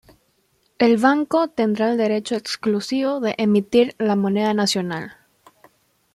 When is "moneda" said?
4.15-4.51